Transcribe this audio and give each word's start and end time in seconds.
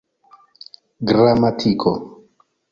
gramatiko 1.07 1.91